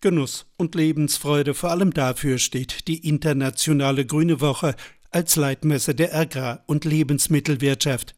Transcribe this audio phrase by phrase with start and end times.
[0.00, 4.76] Genuss und Lebensfreude, vor allem dafür steht die internationale Grüne Woche
[5.10, 8.14] als Leitmesse der Agrar- und Lebensmittelwirtschaft.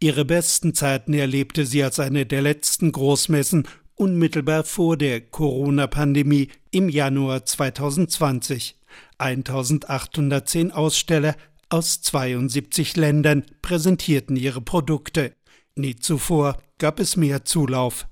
[0.00, 6.88] Ihre besten Zeiten erlebte sie als eine der letzten Großmessen unmittelbar vor der Corona-Pandemie im
[6.88, 8.76] Januar 2020.
[9.18, 11.36] 1810 Aussteller
[11.68, 15.34] aus 72 Ländern präsentierten ihre Produkte.
[15.74, 18.06] Nie zuvor gab es mehr Zulauf.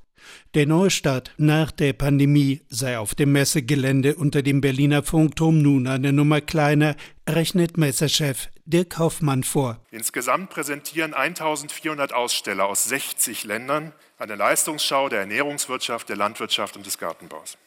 [0.55, 6.13] Der Neustart nach der Pandemie sei auf dem Messegelände unter dem Berliner Funkturm nun eine
[6.13, 6.97] Nummer kleiner,
[7.29, 9.81] rechnet Messechef Dirk Hoffmann vor.
[9.91, 16.99] Insgesamt präsentieren 1400 Aussteller aus 60 Ländern eine Leistungsschau der Ernährungswirtschaft, der Landwirtschaft und des
[16.99, 17.59] Gartenbaus.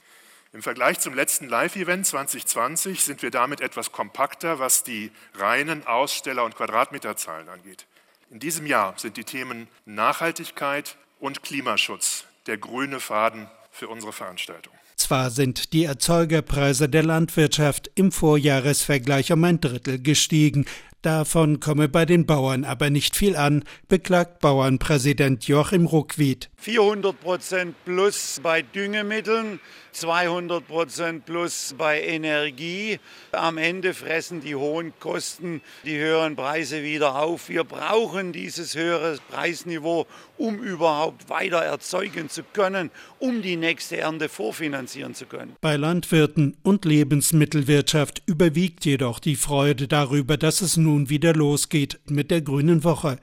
[0.51, 6.43] Im Vergleich zum letzten Live-Event 2020 sind wir damit etwas kompakter, was die reinen Aussteller-
[6.43, 7.85] und Quadratmeterzahlen angeht.
[8.31, 14.73] In diesem Jahr sind die Themen Nachhaltigkeit und Klimaschutz der grüne Faden für unsere Veranstaltung.
[14.95, 20.65] Zwar sind die Erzeugerpreise der Landwirtschaft im Vorjahresvergleich um ein Drittel gestiegen,
[21.01, 26.49] davon komme bei den Bauern aber nicht viel an, beklagt Bauernpräsident Joachim Ruckwied.
[26.57, 29.59] 400 Prozent plus bei Düngemitteln,
[29.93, 32.99] 200 Prozent plus bei Energie.
[33.31, 37.49] Am Ende fressen die hohen Kosten die höheren Preise wieder auf.
[37.49, 40.05] Wir brauchen dieses höhere Preisniveau,
[40.37, 45.55] um überhaupt weiter erzeugen zu können, um die nächste Ernte vorfinanzieren zu können.
[45.61, 52.31] Bei Landwirten und Lebensmittelwirtschaft überwiegt jedoch die Freude darüber, dass es nun wieder losgeht mit
[52.31, 53.19] der Grünen Woche.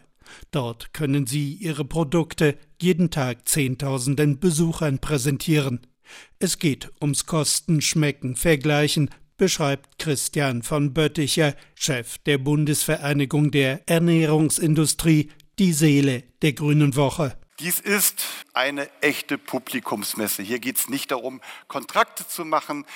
[0.52, 5.80] Dort können Sie Ihre Produkte jeden Tag Zehntausenden Besuchern präsentieren.
[6.38, 15.30] Es geht ums Kosten, Schmecken, Vergleichen, beschreibt Christian von Bötticher, Chef der Bundesvereinigung der Ernährungsindustrie,
[15.58, 17.36] die Seele der Grünen Woche.
[17.58, 20.42] Dies ist eine echte Publikumsmesse.
[20.44, 22.86] Hier geht es nicht darum, Kontrakte zu machen.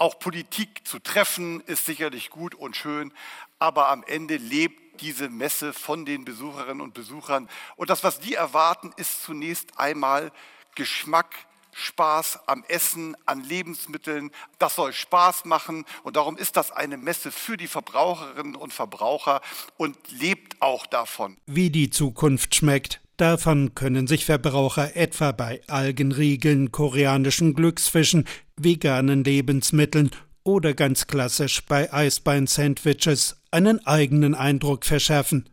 [0.00, 3.12] Auch Politik zu treffen ist sicherlich gut und schön,
[3.58, 7.50] aber am Ende lebt diese Messe von den Besucherinnen und Besuchern.
[7.76, 10.32] Und das, was die erwarten, ist zunächst einmal
[10.74, 11.34] Geschmack,
[11.72, 14.30] Spaß am Essen, an Lebensmitteln.
[14.58, 19.42] Das soll Spaß machen und darum ist das eine Messe für die Verbraucherinnen und Verbraucher
[19.76, 21.36] und lebt auch davon.
[21.44, 28.24] Wie die Zukunft schmeckt, davon können sich Verbraucher etwa bei Algenriegeln, koreanischen Glücksfischen,
[28.56, 30.10] veganen Lebensmitteln
[30.44, 35.48] oder ganz klassisch bei Eisbein-Sandwiches einen eigenen Eindruck verschaffen.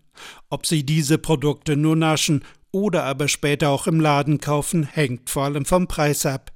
[0.50, 5.44] Ob sie diese Produkte nur naschen oder aber später auch im Laden kaufen, hängt vor
[5.44, 6.52] allem vom Preis ab.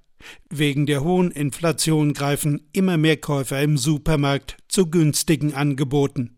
[0.50, 6.38] Wegen der hohen Inflation greifen immer mehr Käufer im Supermarkt zu günstigen Angeboten.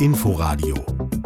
[0.00, 0.97] Inforadio